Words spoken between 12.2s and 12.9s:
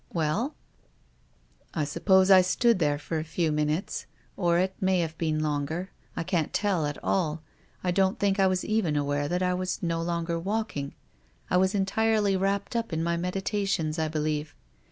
wrapped